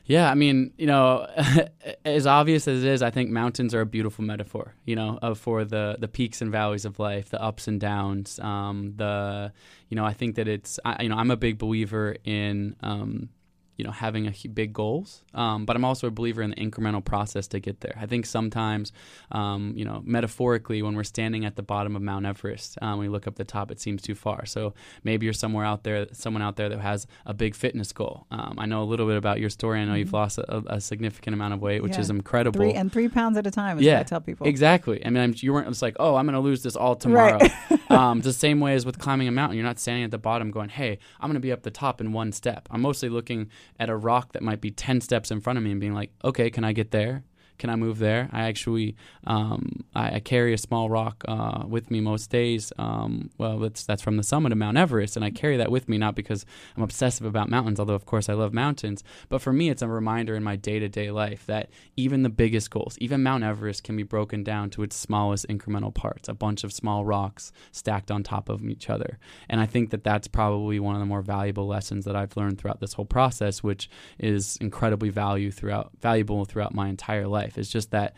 [0.06, 1.26] yeah, I mean, you know,
[2.04, 5.38] as obvious as it is, I think mountains are a beautiful metaphor, you know, of
[5.38, 8.38] for the the peaks and valleys of life, the ups and downs.
[8.38, 9.52] Um, the,
[9.88, 13.30] you know, I think that it's, I, you know, I'm a big believer in um,
[13.76, 15.22] you know having a big goals.
[15.34, 17.96] Um, but i'm also a believer in the incremental process to get there.
[18.00, 18.92] I think sometimes
[19.30, 23.00] um, you know metaphorically when we're standing at the bottom of mount everest um, when
[23.00, 24.46] we look up the top it seems too far.
[24.46, 28.26] So maybe you're somewhere out there someone out there that has a big fitness goal.
[28.30, 29.80] Um, i know a little bit about your story.
[29.80, 29.98] I know mm-hmm.
[29.98, 32.00] you've lost a, a, significant amount of weight which yeah.
[32.00, 32.58] is incredible.
[32.58, 34.46] three, and three pounds at a time yeah i tell people.
[34.46, 35.04] exactly.
[35.04, 37.38] I mean I'm, you weren't just like oh i'm going to lose this all tomorrow.
[37.38, 37.52] Right.
[37.88, 39.56] Um, the same way as with climbing a mountain.
[39.56, 42.00] You're not standing at the bottom going hey i'm going to be up the top
[42.00, 42.68] in one step.
[42.70, 45.70] I'm mostly looking at a rock that might be 10 steps in front of me
[45.70, 47.24] and being like, okay, can I get there?
[47.58, 48.28] Can I move there?
[48.32, 52.72] I actually um, I, I, carry a small rock uh, with me most days.
[52.78, 55.88] Um, well, that's that's from the summit of Mount Everest, and I carry that with
[55.88, 56.44] me not because
[56.76, 59.88] I'm obsessive about mountains, although of course I love mountains, but for me it's a
[59.88, 63.82] reminder in my day to day life that even the biggest goals, even Mount Everest,
[63.84, 68.10] can be broken down to its smallest incremental parts, a bunch of small rocks stacked
[68.10, 69.18] on top of each other.
[69.48, 72.58] And I think that that's probably one of the more valuable lessons that I've learned
[72.58, 73.88] throughout this whole process, which
[74.18, 78.14] is incredibly value throughout valuable throughout my entire life life is just that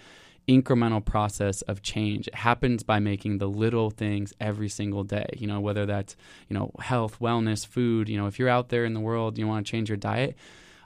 [0.48, 2.26] incremental process of change.
[2.26, 6.16] It happens by making the little things every single day, you know, whether that's,
[6.48, 9.46] you know, health, wellness, food, you know, if you're out there in the world, you
[9.46, 10.36] want to change your diet,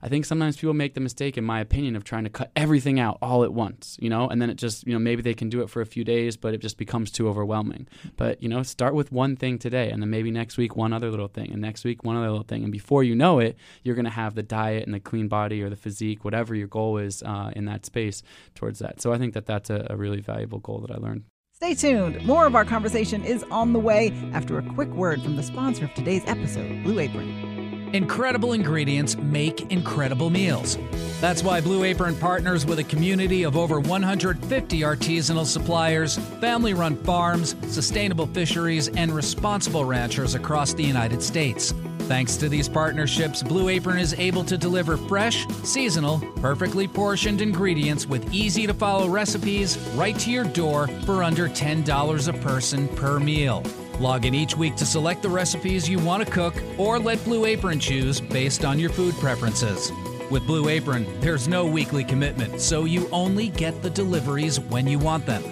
[0.05, 2.99] I think sometimes people make the mistake, in my opinion, of trying to cut everything
[2.99, 5.49] out all at once, you know, and then it just, you know, maybe they can
[5.49, 7.87] do it for a few days, but it just becomes too overwhelming.
[8.17, 11.09] But, you know, start with one thing today, and then maybe next week, one other
[11.09, 12.65] little thing, and next week, one other little thing.
[12.65, 15.63] And before you know it, you're going to have the diet and the clean body
[15.63, 18.25] or the physique, whatever your goal is uh, in that space
[18.57, 19.01] towards that.
[19.01, 21.25] So I think that that's a, a really valuable goal that I learned.
[21.53, 22.27] Stay tuned.
[22.27, 25.85] More of our conversation is on the way after a quick word from the sponsor
[25.85, 27.62] of today's episode, Blue Apron.
[27.93, 30.79] Incredible ingredients make incredible meals.
[31.21, 36.97] That's why Blue Apron partners with a community of over 150 artisanal suppliers, family run
[36.97, 41.75] farms, sustainable fisheries, and responsible ranchers across the United States.
[42.09, 48.07] Thanks to these partnerships, Blue Apron is able to deliver fresh, seasonal, perfectly portioned ingredients
[48.07, 53.21] with easy to follow recipes right to your door for under $10 a person per
[53.21, 53.63] meal.
[54.01, 57.45] Log in each week to select the recipes you want to cook or let Blue
[57.45, 59.93] Apron choose based on your food preferences.
[60.31, 64.99] With Blue Apron, there's no weekly commitment, so you only get the deliveries when you
[64.99, 65.43] want them.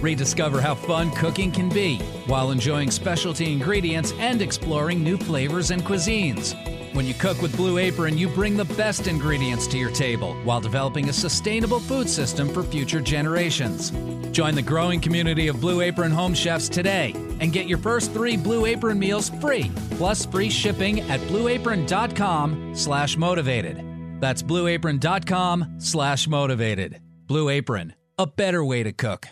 [0.00, 5.84] Rediscover how fun cooking can be while enjoying specialty ingredients and exploring new flavors and
[5.84, 6.56] cuisines.
[6.92, 10.60] When you cook with Blue Apron, you bring the best ingredients to your table while
[10.60, 13.90] developing a sustainable food system for future generations.
[14.32, 18.36] Join the growing community of Blue Apron home chefs today and get your first three
[18.36, 23.84] Blue Apron meals free, plus free shipping at blueapron.com slash motivated.
[24.20, 27.00] That's blueapron.com slash motivated.
[27.26, 29.28] Blue Apron, a better way to cook.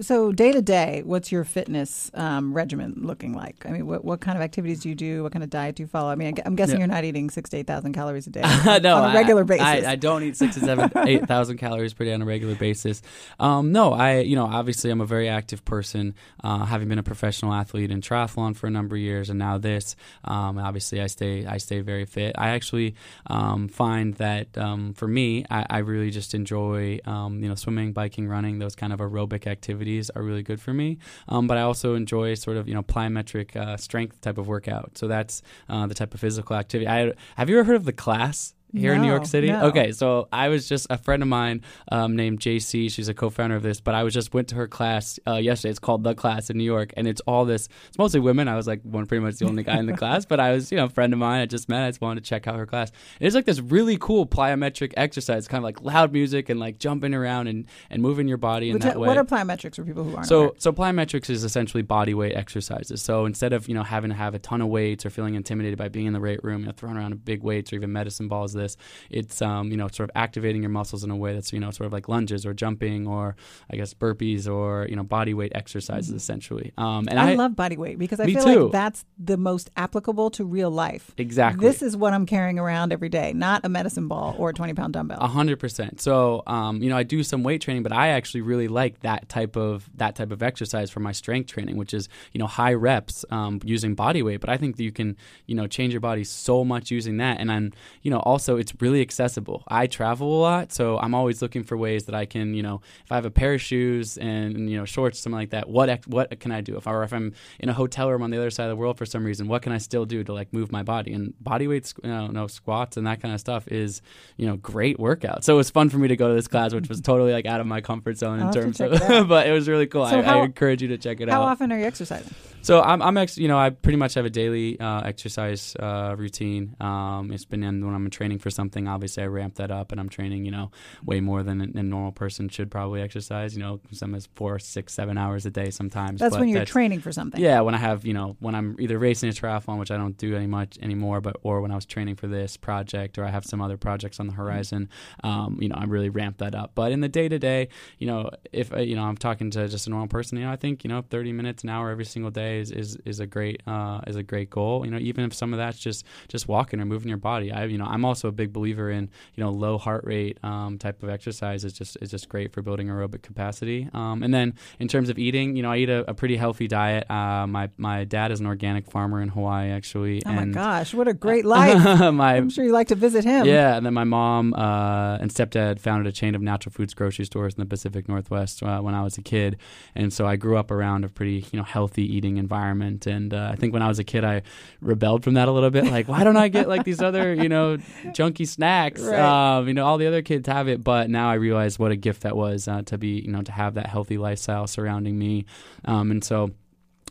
[0.00, 3.66] So day to day, what's your fitness um, regimen looking like?
[3.66, 5.22] I mean, what what kind of activities do you do?
[5.22, 6.08] What kind of diet do you follow?
[6.08, 6.78] I mean, I'm guessing yeah.
[6.78, 8.40] you're not eating six to eight thousand calories a day
[8.82, 9.66] no, on a regular basis.
[9.66, 12.54] I, I, don't eat six to seven, eight thousand calories per day on a regular
[12.54, 13.02] basis.
[13.38, 17.02] Um, no, I you know obviously I'm a very active person, uh, having been a
[17.02, 19.94] professional athlete in triathlon for a number of years, and now this.
[20.24, 22.34] Um, obviously, I stay I stay very fit.
[22.38, 22.94] I actually
[23.26, 27.92] um, find that um, for me, I, I, really just enjoy um, you know swimming,
[27.92, 30.98] biking, running, those kind of aerobic activities activities are really good for me.
[31.28, 34.98] Um, but I also enjoy sort of you know plyometric uh, strength type of workout.
[34.98, 36.88] So that's uh, the type of physical activity.
[36.88, 38.54] I, have you ever heard of the class?
[38.72, 39.48] Here no, in New York City.
[39.48, 39.66] No.
[39.66, 42.90] Okay, so I was just a friend of mine um, named JC.
[42.90, 45.70] She's a co-founder of this, but I was just went to her class uh, yesterday.
[45.70, 47.68] It's called the class in New York, and it's all this.
[47.88, 48.48] It's mostly women.
[48.48, 50.70] I was like one pretty much the only guy in the class, but I was
[50.70, 51.40] you know a friend of mine.
[51.40, 51.84] I just met.
[51.84, 52.92] I just wanted to check out her class.
[53.20, 57.14] It's like this really cool plyometric exercise, kind of like loud music and like jumping
[57.14, 59.08] around and, and moving your body in Which, that way.
[59.08, 60.26] What are plyometrics for people who aren't?
[60.26, 60.50] So aware?
[60.58, 63.02] so plyometrics is essentially body weight exercises.
[63.02, 65.78] So instead of you know having to have a ton of weights or feeling intimidated
[65.78, 68.28] by being in the weight room, you know, throwing around big weights or even medicine
[68.28, 68.76] balls, this
[69.10, 71.70] it's um, you know, sort of activating your muscles in a way that's, you know,
[71.70, 73.36] sort of like lunges or jumping or
[73.70, 76.16] I guess burpees or, you know, body weight exercises mm-hmm.
[76.16, 76.72] essentially.
[76.78, 78.62] Um, and I, I, love body weight because I feel too.
[78.64, 81.12] like that's the most applicable to real life.
[81.16, 81.66] Exactly.
[81.66, 84.74] This is what I'm carrying around every day, not a medicine ball or a 20
[84.74, 85.18] pound dumbbell.
[85.20, 86.00] A hundred percent.
[86.00, 89.28] So, um, you know, I do some weight training, but I actually really like that
[89.28, 92.74] type of, that type of exercise for my strength training, which is, you know, high
[92.74, 94.40] reps um, using body weight.
[94.40, 97.40] But I think that you can, you know, change your body so much using that.
[97.40, 97.72] And I'm,
[98.02, 99.64] you know, also it's really accessible.
[99.68, 102.80] I travel a lot, so I'm always looking for ways that I can, you know,
[103.04, 106.06] if I have a pair of shoes and you know shorts, something like that, what
[106.06, 106.76] what can I do?
[106.76, 108.76] If I, or if I'm in a hotel room on the other side of the
[108.76, 111.12] world for some reason, what can I still do to like move my body?
[111.12, 114.02] And body weight, you know, no squats and that kind of stuff is,
[114.36, 115.44] you know, great workout.
[115.44, 117.46] So it was fun for me to go to this class, which was totally like
[117.46, 118.90] out of my comfort zone in terms of,
[119.28, 120.06] but it was really cool.
[120.06, 121.44] So I, how, I encourage you to check it how out.
[121.44, 122.34] How often are you exercising?
[122.62, 126.14] So I'm, I'm ex- you know, I pretty much have a daily uh, exercise uh,
[126.16, 126.76] routine.
[126.80, 128.88] Um, it's been in when I'm training for something.
[128.88, 130.70] Obviously, I ramp that up, and I'm training, you know,
[131.04, 133.56] way more than a, a normal person should probably exercise.
[133.56, 136.20] You know, some is four, six, seven hours a day sometimes.
[136.20, 137.40] That's when you're training for something.
[137.40, 140.16] Yeah, when I have, you know, when I'm either racing a triathlon, which I don't
[140.16, 143.30] do any much anymore, but or when I was training for this project, or I
[143.30, 144.88] have some other projects on the horizon.
[145.22, 146.72] Um, you know, I really ramp that up.
[146.74, 149.68] But in the day to day, you know, if uh, you know, I'm talking to
[149.68, 152.04] just a normal person, you know, I think you know, 30 minutes an hour every
[152.04, 154.84] single day is is, is a great uh, is a great goal.
[154.84, 157.52] You know, even if some of that's just just walking or moving your body.
[157.52, 160.78] I you know I'm also a big believer in you know low heart rate um,
[160.78, 163.88] type of exercise is just is just great for building aerobic capacity.
[163.92, 166.68] Um, and then in terms of eating, you know, I eat a, a pretty healthy
[166.68, 167.10] diet.
[167.10, 170.22] Uh, my my dad is an organic farmer in Hawaii actually.
[170.26, 172.12] Oh and my gosh, what a great life!
[172.12, 173.46] my, I'm sure you like to visit him.
[173.46, 177.24] Yeah, and then my mom uh, and stepdad founded a chain of natural foods grocery
[177.24, 179.58] stores in the Pacific Northwest uh, when I was a kid,
[179.94, 183.06] and so I grew up around a pretty you know healthy eating environment environment.
[183.06, 184.42] And uh, I think when I was a kid, I
[184.80, 185.84] rebelled from that a little bit.
[185.84, 187.78] Like, why don't I get like these other, you know,
[188.22, 189.02] junky snacks?
[189.02, 189.18] Right.
[189.18, 191.96] Um, you know, all the other kids have it, but now I realize what a
[191.96, 195.46] gift that was uh, to be, you know, to have that healthy lifestyle surrounding me.
[195.84, 196.50] Um, and so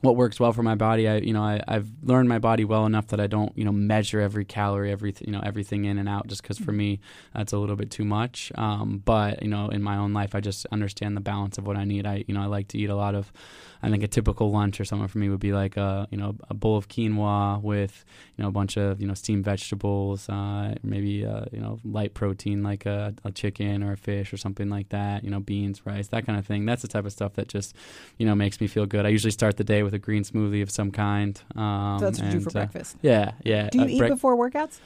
[0.01, 1.07] what works well for my body.
[1.07, 3.71] I, you know, I, I've learned my body well enough that I don't, you know,
[3.71, 6.99] measure every calorie, every, you know, everything in and out, just because for me
[7.35, 8.51] that's a little bit too much.
[8.55, 11.77] Um, but you know, in my own life, I just understand the balance of what
[11.77, 12.05] I need.
[12.05, 13.31] I, you know, I like to eat a lot of.
[13.83, 16.35] I think a typical lunch or something for me would be like a, you know,
[16.49, 18.05] a bowl of quinoa with,
[18.37, 22.13] you know, a bunch of, you know, steamed vegetables, uh, maybe, uh, you know, light
[22.13, 25.23] protein like a, a chicken or a fish or something like that.
[25.23, 26.65] You know, beans, rice, that kind of thing.
[26.65, 27.75] That's the type of stuff that just,
[28.17, 29.05] you know, makes me feel good.
[29.05, 31.41] I usually start the day with a green smoothie of some kind.
[31.55, 32.97] Um, So that's what you do for uh, breakfast.
[33.01, 33.69] Yeah, yeah.
[33.69, 34.79] Do you uh, eat brec- before workouts?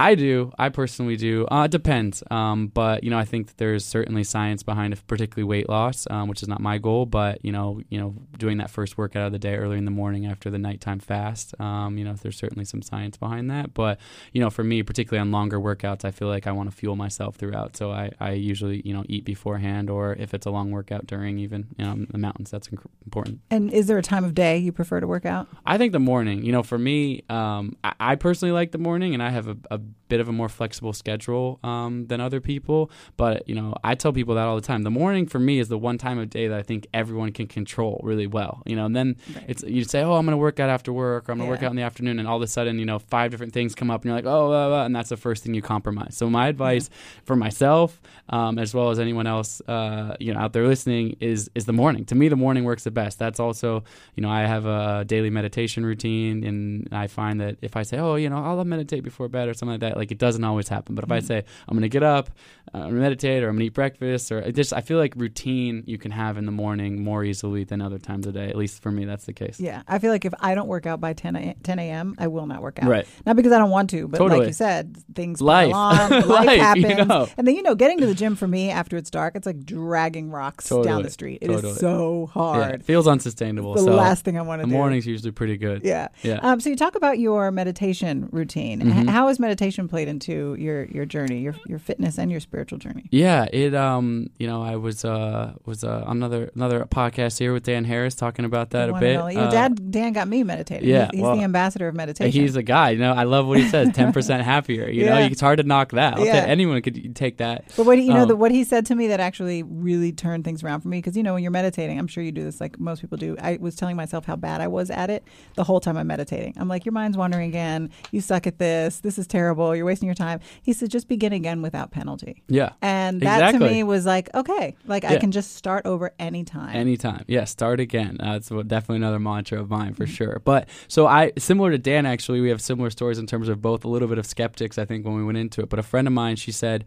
[0.00, 0.50] I do.
[0.58, 1.46] I personally do.
[1.50, 2.22] Uh, it depends.
[2.30, 6.06] Um, but you know, I think that there's certainly science behind it, particularly weight loss,
[6.08, 7.04] um, which is not my goal.
[7.04, 9.90] But you know, you know, doing that first workout of the day early in the
[9.90, 13.74] morning after the nighttime fast, um, you know, there's certainly some science behind that.
[13.74, 14.00] But
[14.32, 16.96] you know, for me, particularly on longer workouts, I feel like I want to fuel
[16.96, 17.76] myself throughout.
[17.76, 21.38] So I, I usually you know eat beforehand, or if it's a long workout during
[21.38, 23.40] even you know the mountains, that's inc- important.
[23.50, 25.46] And is there a time of day you prefer to work out?
[25.66, 26.42] I think the morning.
[26.42, 29.58] You know, for me, um, I, I personally like the morning, and I have a,
[29.70, 32.90] a bit of a more flexible schedule um, than other people.
[33.16, 34.82] But you know, I tell people that all the time.
[34.82, 37.46] The morning for me is the one time of day that I think everyone can
[37.46, 38.62] control really well.
[38.66, 39.44] You know, and then Right.
[39.48, 41.50] it's you say, oh, I'm going to work out after work, or I'm going to
[41.50, 43.74] work out in the afternoon, and all of a sudden, you know, five different things
[43.74, 46.16] come up, and you're like, oh, blah, blah, and that's the first thing you compromise.
[46.16, 46.90] So my advice
[47.24, 51.50] for myself, um, as well as anyone else, uh, you know, out there listening, is
[51.54, 52.04] is the morning.
[52.06, 53.18] To me, the morning works the best.
[53.18, 53.84] That's also,
[54.16, 57.98] you know, I have a daily meditation routine, and I find that if I say,
[57.98, 60.68] oh, you know, I'll meditate before bed or something like that, like it doesn't always
[60.68, 60.94] happen.
[60.94, 61.26] But if I Mhm.
[61.26, 62.30] say I'm going to get up,
[62.74, 65.14] uh, I'm gonna meditate, or I'm going to eat breakfast, or just I feel like
[65.16, 68.48] routine you can have in the morning more easily than other times of day.
[68.48, 69.58] At least for me, that's the case.
[69.58, 72.28] Yeah, I feel like if I don't work out by 10 a, 10 a.m., I
[72.28, 72.88] will not work out.
[72.88, 73.06] Right.
[73.26, 74.40] Not because I don't want to, but Totally.
[74.40, 75.74] like you said, things Life.
[75.74, 77.28] on, life, Life, you know.
[77.36, 79.64] and then you know, getting to the gym for me after it's dark, it's like
[79.64, 81.38] dragging rocks down the street.
[81.42, 81.74] It is Totally.
[81.74, 82.74] so Yeah, hard.
[82.74, 83.74] it feels unsustainable.
[83.74, 84.72] the so last thing I want to do.
[84.72, 85.82] morning's usually pretty good.
[85.84, 86.08] Yeah.
[86.22, 86.38] Yeah.
[86.42, 88.80] Um, so you talk about your meditation routine.
[88.80, 89.08] Mhm.
[89.08, 93.04] how has meditation played into your your journey, your your fitness and your spiritual journey?
[93.10, 97.64] Yeah, it um, you know, I was uh was uh, another another podcast here with
[97.64, 99.14] Dan Harris talking about that a bit.
[99.18, 100.88] know- Your Uh, dad, Dan, got me meditating.
[100.88, 102.40] yeah, he's, he's well, the ambassador of meditation.
[102.40, 103.12] He's a guy, you know.
[103.12, 103.90] I love what he says.
[103.92, 104.88] Ten percent happier.
[104.88, 106.14] You know, it's hard to knock that.
[106.14, 106.44] I'll Yeah.
[106.46, 107.64] anyone could take that.
[107.76, 110.44] But what you know, Um, the, what he said to me that actually really turned
[110.44, 112.60] things around for me, because you know, when you're meditating, I'm sure you do this
[112.60, 113.36] like most people do.
[113.40, 115.22] I was telling myself how bad I was at it
[115.54, 116.54] the whole time I'm meditating.
[116.56, 117.90] I'm like, your mind's wandering again.
[118.12, 119.00] You suck at this.
[119.00, 119.49] This is terrible.
[119.74, 120.40] You're wasting your time.
[120.62, 122.42] He said, just begin again without penalty.
[122.48, 122.72] Yeah.
[122.82, 126.74] And that to me was like, okay, like I can just start over anytime.
[126.74, 127.24] Anytime.
[127.28, 128.16] Yeah, start again.
[128.20, 130.12] Uh, That's definitely another mantra of mine for Mm-hmm.
[130.14, 130.40] sure.
[130.44, 133.84] But so I, similar to Dan, actually, we have similar stories in terms of both
[133.84, 135.68] a little bit of skeptics, I think, when we went into it.
[135.68, 136.84] But a friend of mine, she said,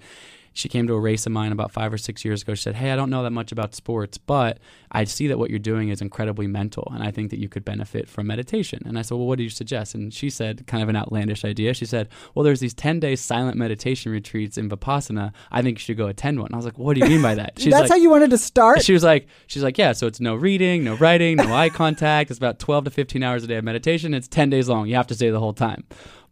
[0.54, 2.54] she came to a race of mine about five or six years ago.
[2.54, 4.60] She said, Hey, I don't know that much about sports, but
[4.92, 6.88] I see that what you're doing is incredibly mental.
[6.94, 8.82] And I think that you could benefit from meditation.
[8.86, 9.96] And I said, Well, what do you suggest?
[9.96, 11.74] And she said, kind of an outlandish idea.
[11.74, 15.34] She said, Well, there's these 10 day silent meditation retreats in Vipassana.
[15.52, 16.54] I think you should go attend one.
[16.54, 17.54] I was like, What do you mean by that?
[17.58, 18.84] She's That's like, how you wanted to start.
[18.84, 19.94] she was like, she's like, yeah.
[19.94, 22.30] So it's no reading, no writing, no eye contact.
[22.30, 24.14] It's about twelve to fifteen hours a day of meditation.
[24.14, 24.88] It's ten days long.
[24.88, 25.84] You have to stay the whole time.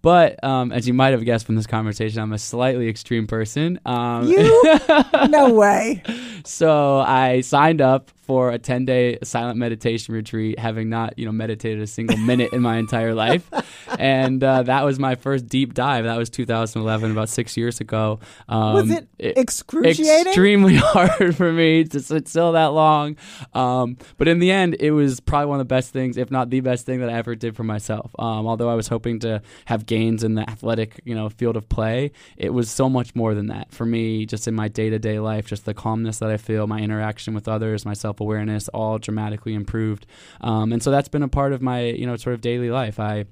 [0.02, 3.80] But um, as you might have guessed from this conversation, I'm a slightly extreme person.
[3.86, 4.64] Um, You?
[5.30, 6.02] no way.
[6.44, 11.34] so I signed up for a 10 day silent meditation retreat, having not, you know,
[11.34, 13.50] meditated a single minute in my entire life.
[14.00, 16.06] And uh, that was my first deep dive.
[16.06, 18.20] That was 2011, about six years ago.
[18.48, 20.28] Um, Was it excruciating?
[20.28, 23.18] Extremely hard for me to sit still that long.
[23.54, 26.50] Um, but in the end, it was probably one of the best things, if not
[26.50, 28.12] the best thing that I ever did for myself.
[28.18, 31.68] Um, although I was hoping to have gains in the athletic, you know, field of
[31.68, 34.26] play, it was so much more than that for me.
[34.26, 37.34] Just in my day to day life, just the calmness that I feel, my interaction
[37.34, 40.06] with others, my self awareness, all dramatically improved.
[40.40, 43.00] Um, and so that's been a part of my, you know, sort of daily life.
[43.00, 43.26] I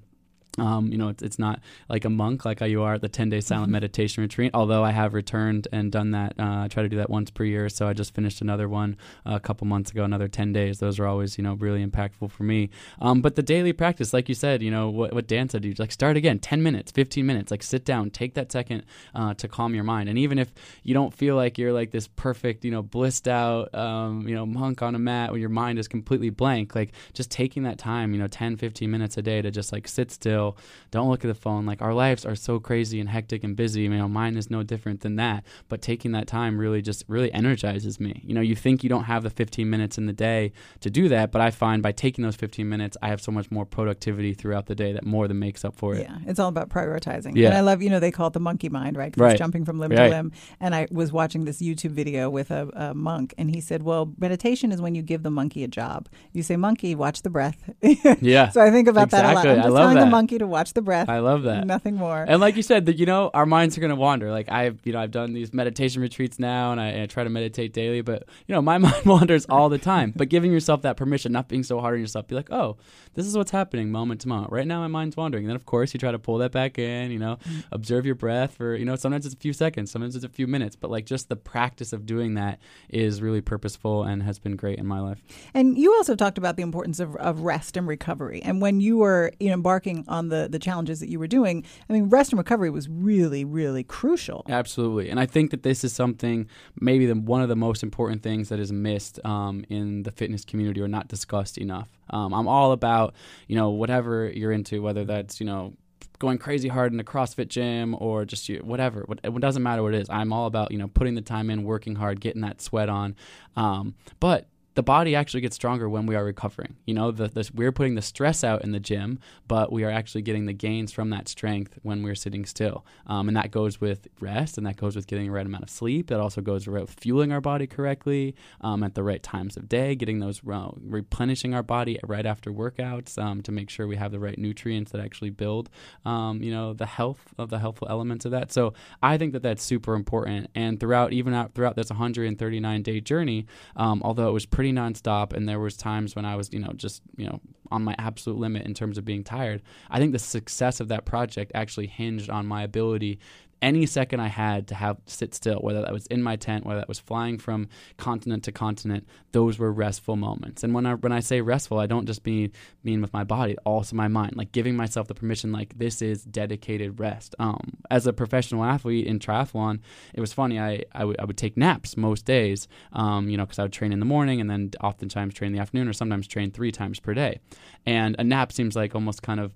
[0.58, 1.60] um, you know, it's, it's not
[1.90, 4.84] like a monk like how you are at the 10 day silent meditation retreat, although
[4.84, 6.34] I have returned and done that.
[6.40, 7.70] Uh, I try to do that once per year.
[7.70, 10.80] So I just finished another one uh, a couple months ago, another 10 days.
[10.80, 12.70] Those are always, you know, really impactful for me.
[13.00, 15.74] Um, but the daily practice, like you said, you know, what, what Dan said, you
[15.78, 18.84] like start again, 10 minutes, 15 minutes, like sit down, take that second
[19.14, 20.10] uh, to calm your mind.
[20.10, 20.52] And even if
[20.84, 24.46] you don't feel like you're like this perfect, you know, blissed out, um, you know,
[24.46, 28.14] monk on a mat where your mind is completely blank, like just taking that time,
[28.14, 30.58] you know, 10, 15 minutes a day to just like sit still still.
[30.92, 31.66] Don't look at the phone.
[31.66, 33.82] Like our lives are so crazy and hectic and busy.
[33.82, 35.44] You know, mine is no different than that.
[35.68, 38.22] But taking that time really just really energizes me.
[38.26, 41.08] You know, you think you don't have the 15 minutes in the day to do
[41.10, 44.34] that, but I find by taking those 15 minutes, I have so much more productivity
[44.34, 46.02] throughout the day that more than makes up for it.
[46.10, 47.36] Yeah, it's all about prioritizing.
[47.36, 47.50] Yeah.
[47.50, 49.14] And I love, you know, they call it the monkey mind, right?
[49.16, 49.32] Right.
[49.32, 50.06] It's jumping from limb Right.
[50.10, 50.32] to limb.
[50.60, 54.12] And I was watching this YouTube video with a, a monk, and he said, well,
[54.18, 56.08] meditation is when you give the monkey a job.
[56.34, 57.58] You say, monkey, watch the breath.
[58.22, 58.50] Yeah.
[58.50, 59.46] so I think about that a lot.
[59.48, 60.10] I'm I love telling the that.
[60.30, 61.10] Monkey to watch the breath.
[61.10, 61.66] I love that.
[61.66, 62.24] Nothing more.
[62.28, 64.32] And like you said, that you know, our minds are gonna wander.
[64.32, 67.24] Like I've, you know, I've done these meditation retreats now, and I, and I try
[67.24, 68.02] to meditate daily.
[68.02, 70.14] But you know, my mind wanders all the time.
[70.16, 72.78] but giving yourself that permission, not being so hard on yourself, be like, oh,
[73.16, 74.52] this is what's happening moment to moment.
[74.52, 75.46] Right now, my mind's wandering.
[75.46, 77.12] And then, of course, you try to pull that back in.
[77.12, 77.64] You know, Mm.
[77.72, 80.46] observe your breath for, you know, sometimes it's a few seconds, sometimes it's a few
[80.46, 80.76] minutes.
[80.76, 84.78] But like just the practice of doing that is really purposeful and has been great
[84.78, 85.22] in my life.
[85.54, 88.42] And you also talked about the importance of, of rest and recovery.
[88.44, 91.64] And when you were you know, embarking on the, the challenges that you were doing,
[91.90, 94.46] I mean, rest and recovery was really, really crucial.
[94.50, 96.48] Absolutely, and I think that this is something
[96.80, 100.44] maybe the, one of the most important things that is missed um, in the fitness
[100.44, 101.88] community or not discussed enough.
[102.10, 103.16] Um, I'm all about
[103.48, 105.74] you know whatever you're into, whether that's you know
[106.20, 109.04] going crazy hard in a CrossFit gym or just whatever.
[109.06, 110.10] What, it doesn't matter what it is.
[110.10, 113.16] I'm all about you know putting the time in, working hard, getting that sweat on.
[113.56, 116.76] Um, but the body actually gets stronger when we are recovering.
[116.86, 119.90] You know, the, the, we're putting the stress out in the gym, but we are
[119.90, 122.86] actually getting the gains from that strength when we're sitting still.
[123.08, 125.70] Um, and that goes with rest, and that goes with getting the right amount of
[125.70, 126.08] sleep.
[126.08, 129.96] That also goes with fueling our body correctly um, at the right times of day,
[129.96, 134.12] getting those uh, replenishing our body right after workouts um, to make sure we have
[134.12, 135.70] the right nutrients that actually build,
[136.06, 138.52] um, you know, the health of the healthful elements of that.
[138.52, 140.50] So I think that that's super important.
[140.56, 145.32] And throughout, even out throughout this 139 day journey, um, although it was pretty nonstop,
[145.32, 147.40] and there was times when I was, you know, just you know
[147.72, 149.62] on my absolute limit in terms of being tired.
[149.90, 153.20] I think the success of that project actually hinged on my ability
[153.62, 156.80] any second I had to have sit still, whether that was in my tent, whether
[156.80, 157.68] that was flying from
[157.98, 160.64] continent to continent, those were restful moments.
[160.64, 162.52] And when I when I say restful, I don't just mean
[162.84, 166.24] mean with my body, also my mind, like giving myself the permission, like this is
[166.24, 167.36] dedicated rest.
[167.40, 169.80] Um, as a professional athlete in triathlon,
[170.14, 170.60] it was funny.
[170.60, 173.94] I I would- would take naps most days, um, you know, because I would train
[173.94, 177.00] in the morning and then oftentimes train in the afternoon, or sometimes train three times
[177.00, 177.40] per day.
[177.86, 179.52] And a nap seems like almost kind of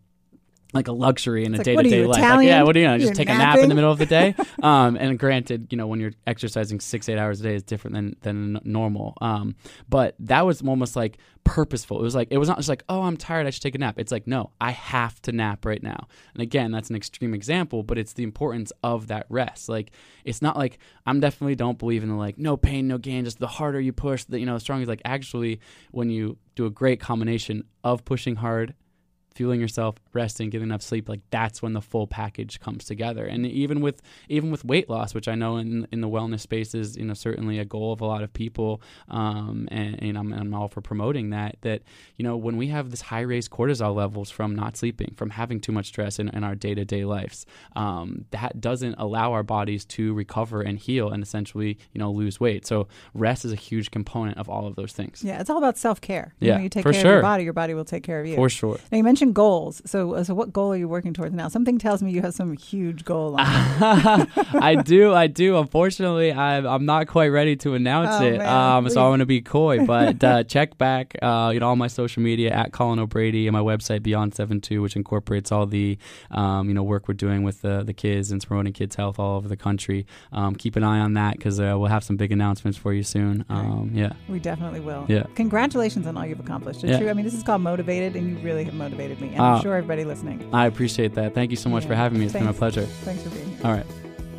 [0.73, 2.21] like a luxury in It's a day to day life.
[2.21, 2.97] Like, yeah, what do you know?
[2.97, 4.36] Just You're take a nap in the middle of the day.
[4.63, 7.95] um, and granted, you know, when you're exercising six, eight hours a day is different
[7.95, 9.17] than than normal.
[9.21, 9.55] Um,
[9.88, 11.99] but that was almost like purposeful.
[11.99, 13.77] It was like it was not just like, oh, I'm tired, I should take a
[13.77, 13.99] nap.
[13.99, 16.07] It's like, no, I have to nap right now.
[16.33, 19.69] And again, that's an extreme example, but it's the importance of that rest.
[19.69, 19.91] Like
[20.25, 23.25] it's not like I'm definitely don't believe in the like no pain, no gain.
[23.25, 24.86] Just the harder you push, the you know, the stronger.
[24.86, 25.59] Like actually,
[25.91, 28.73] when you do a great combination of pushing hard
[29.34, 33.26] fueling yourself, resting, getting enough sleep, like that's when the full package comes together.
[33.26, 36.76] And even with even with weight loss, which I know in in the wellness space
[36.76, 40.34] is you know certainly a goal of a lot of people, um, and, and I'm,
[40.34, 41.58] I'm all for promoting that.
[41.62, 41.82] That
[42.17, 45.60] you know when we have this high raised cortisol levels from not sleeping, from having
[45.60, 49.43] too much stress in, in our day to day lives, um, that doesn't allow our
[49.43, 52.65] bodies to recover and heal and essentially you know lose weight.
[52.65, 55.24] So rest is a huge component of all of those things.
[55.24, 56.34] Yeah, it's all about self care.
[56.39, 58.36] Yeah, you take for care of your body, your body will take care of you.
[58.36, 58.80] For sure.
[58.91, 59.81] Now you mentioned goals.
[59.86, 61.47] So, uh, so what goal are you working towards now?
[61.47, 63.36] Something tells me you have some huge goal.
[63.36, 63.39] On.
[64.59, 65.57] I do, I do.
[65.57, 68.47] Unfortunately, I'm, I'm not quite ready to announce Oh, it, man.
[68.47, 69.86] um, so I'm going to be coy.
[69.86, 73.53] But uh, check back, uh, you know, all my social media at Colin O'Brady and
[73.53, 75.97] my website Beyond Seven Two, which incorporates all the,
[76.31, 79.38] um, you know, work we're doing with the the kids and promoting kids' health all
[79.38, 80.05] over the country.
[80.31, 83.03] Um, keep an eye on that because uh, we'll have some big announcements for you
[83.03, 83.45] soon.
[83.49, 85.05] Um, yeah, we definitely will.
[85.07, 85.23] Yeah.
[85.36, 86.83] Congratulations on all you've accomplished.
[86.83, 86.99] It's Yeah.
[86.99, 87.09] true.
[87.09, 89.62] I mean, this is called motivated, and you really have motivated me, and Uh, I'm
[89.62, 90.47] sure everybody listening.
[90.54, 91.34] I appreciate that.
[91.34, 91.89] Thank you so much Yeah.
[91.89, 92.26] for having me.
[92.26, 92.86] It's been a pleasure.
[93.04, 93.58] Thanks for being here.
[93.63, 93.86] All right.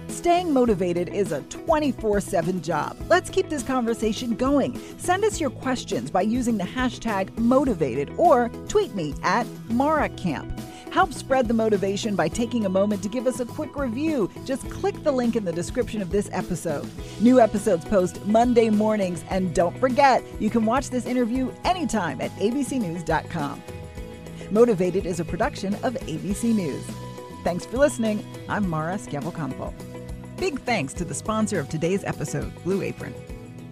[0.08, 2.96] Staying motivated is a 24 7 job.
[3.08, 4.78] Let's keep this conversation going.
[4.96, 10.50] Send us your questions by using the hashtag motivated or tweet me at MaraCamp.
[10.92, 14.30] Help spread the motivation by taking a moment to give us a quick review.
[14.44, 16.88] Just click the link in the description of this episode.
[17.20, 22.30] New episodes post Monday mornings, and don't forget, you can watch this interview anytime at
[22.38, 23.60] abcnews.com.
[24.54, 26.84] Motivated is a production of ABC News.
[27.42, 28.24] Thanks for listening.
[28.48, 29.74] I'm Mara Schiavocampo.
[30.36, 33.12] Big thanks to the sponsor of today's episode, Blue Apron.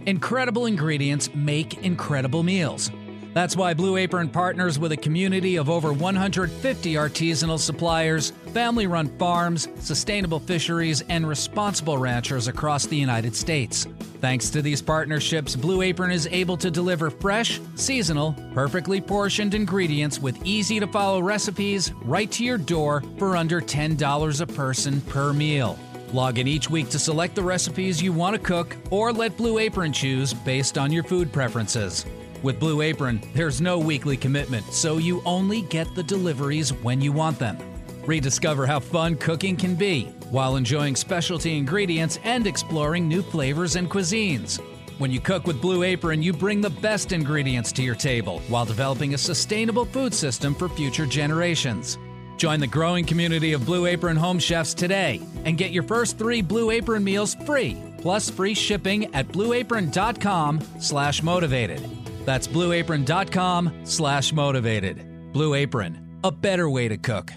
[0.07, 2.91] Incredible ingredients make incredible meals.
[3.35, 9.09] That's why Blue Apron partners with a community of over 150 artisanal suppliers, family run
[9.19, 13.87] farms, sustainable fisheries, and responsible ranchers across the United States.
[14.21, 20.21] Thanks to these partnerships, Blue Apron is able to deliver fresh, seasonal, perfectly portioned ingredients
[20.21, 25.33] with easy to follow recipes right to your door for under $10 a person per
[25.33, 25.79] meal.
[26.13, 29.57] Log in each week to select the recipes you want to cook or let Blue
[29.57, 32.05] Apron choose based on your food preferences.
[32.43, 37.13] With Blue Apron, there's no weekly commitment, so you only get the deliveries when you
[37.13, 37.57] want them.
[38.05, 43.89] Rediscover how fun cooking can be while enjoying specialty ingredients and exploring new flavors and
[43.89, 44.59] cuisines.
[44.99, 48.65] When you cook with Blue Apron, you bring the best ingredients to your table while
[48.65, 51.97] developing a sustainable food system for future generations.
[52.39, 56.43] Join the growing community of Blue Apron home chefs today and get your first three
[56.43, 62.02] Blue Apron meals free, plus free shipping at blueapron.com slash motivated.
[62.25, 64.97] That's blueapron.com slash motivated.
[65.33, 67.33] Blue Apron, a better way to cook.